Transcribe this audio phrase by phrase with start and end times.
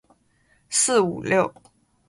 [0.67, 1.53] 四五六